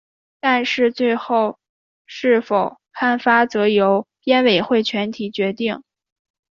[0.39, 1.59] 但是最后
[2.07, 5.83] 是否刊发则由编委会全体决定。